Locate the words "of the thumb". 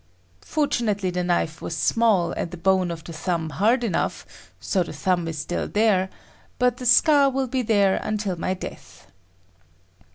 2.89-3.51